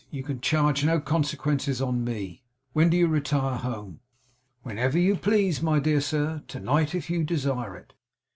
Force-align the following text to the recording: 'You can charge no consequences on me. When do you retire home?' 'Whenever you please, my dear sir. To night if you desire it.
'You 0.09 0.23
can 0.23 0.41
charge 0.41 0.83
no 0.83 0.99
consequences 0.99 1.79
on 1.79 2.03
me. 2.03 2.41
When 2.73 2.89
do 2.89 2.97
you 2.97 3.05
retire 3.07 3.57
home?' 3.59 3.99
'Whenever 4.63 4.97
you 4.97 5.15
please, 5.15 5.61
my 5.61 5.77
dear 5.77 6.01
sir. 6.01 6.41
To 6.47 6.59
night 6.59 6.95
if 6.95 7.11
you 7.11 7.23
desire 7.23 7.77
it. 7.77 7.93